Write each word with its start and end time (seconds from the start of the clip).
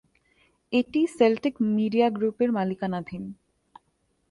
এটি 0.73 1.01
Celtic 1.17 1.55
media 1.75 2.07
গ্রুপের 2.09 2.49
মালিকানাধীন। 2.51 3.23